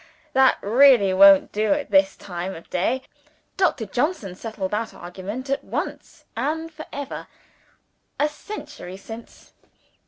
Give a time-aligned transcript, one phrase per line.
[0.33, 3.03] that really won't do at this time of day.
[3.55, 7.27] Doctor Johnson settled that argument at once and for ever,
[8.19, 9.53] a century since.